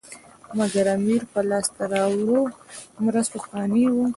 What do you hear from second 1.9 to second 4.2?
راوړو مرستو قانع وو.